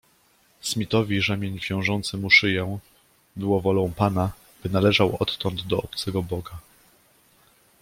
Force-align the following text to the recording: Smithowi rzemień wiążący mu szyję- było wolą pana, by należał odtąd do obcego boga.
Smithowi 0.61 1.21
rzemień 1.21 1.59
wiążący 1.69 2.17
mu 2.17 2.29
szyję- 2.29 2.79
było 3.35 3.61
wolą 3.61 3.91
pana, 3.93 4.31
by 4.63 4.69
należał 4.69 5.17
odtąd 5.19 5.61
do 5.67 5.77
obcego 5.81 6.23
boga. 6.23 6.59